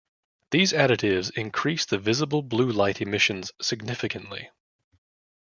These 0.49 0.73
additives 0.73 1.29
increase 1.37 1.85
the 1.85 1.99
visible 1.99 2.41
blue 2.41 2.71
light 2.71 3.01
emissions 3.01 3.51
significantly. 3.61 4.49